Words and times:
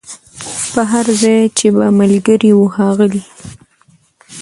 پر 0.71 0.83
هر 0.93 1.05
ځای 1.21 1.39
چي 1.57 1.67
به 1.75 1.85
ملګري 1.99 2.51
وه 2.55 2.67
ښاغلي 2.75 3.23